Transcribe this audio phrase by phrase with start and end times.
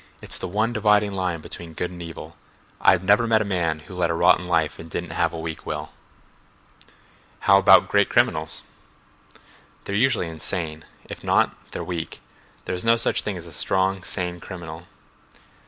[0.19, 2.35] "It's the one dividing line between good and evil.
[2.81, 5.63] I've never met a man who led a rotten life and didn't have a weak
[5.63, 5.91] will."
[7.41, 8.63] "How about great criminals?"
[9.83, 10.85] "They're usually insane.
[11.05, 12.19] If not, they're weak.
[12.65, 14.87] There is no such thing as a strong, sane criminal."